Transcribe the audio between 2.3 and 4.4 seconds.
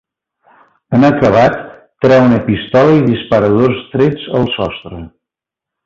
pistola i dispara dos trets